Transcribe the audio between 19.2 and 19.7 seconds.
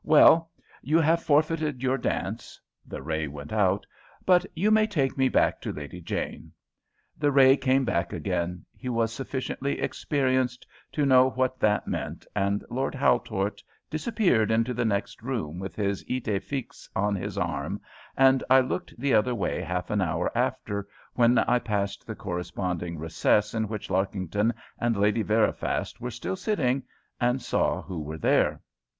way